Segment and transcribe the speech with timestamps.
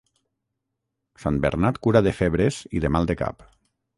[1.25, 3.49] Sant Bernat cura de febres i de mal de cap.